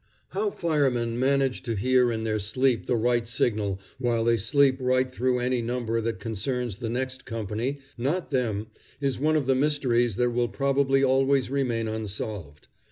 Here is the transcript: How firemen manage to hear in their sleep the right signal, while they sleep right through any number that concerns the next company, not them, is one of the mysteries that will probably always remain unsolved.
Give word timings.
How 0.29 0.49
firemen 0.49 1.19
manage 1.19 1.61
to 1.61 1.75
hear 1.75 2.11
in 2.11 2.23
their 2.23 2.39
sleep 2.39 2.87
the 2.87 2.95
right 2.95 3.27
signal, 3.27 3.79
while 3.99 4.23
they 4.23 4.35
sleep 4.35 4.77
right 4.79 5.07
through 5.13 5.37
any 5.37 5.61
number 5.61 6.01
that 6.01 6.19
concerns 6.19 6.79
the 6.79 6.89
next 6.89 7.23
company, 7.23 7.77
not 7.99 8.31
them, 8.31 8.65
is 8.99 9.19
one 9.19 9.35
of 9.35 9.45
the 9.45 9.53
mysteries 9.53 10.15
that 10.15 10.31
will 10.31 10.49
probably 10.49 11.03
always 11.03 11.51
remain 11.51 11.87
unsolved. 11.87 12.67